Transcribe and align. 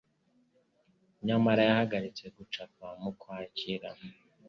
nyamara 1.25 1.61
yahagaritse 1.69 2.25
gucapa 2.37 2.85
mu 3.01 3.11
Kwakira 3.19 3.89